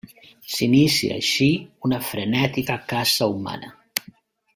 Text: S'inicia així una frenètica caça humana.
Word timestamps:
S'inicia 0.53 1.11
així 1.19 1.49
una 1.89 1.99
frenètica 2.07 2.79
caça 2.95 3.29
humana. 3.35 3.71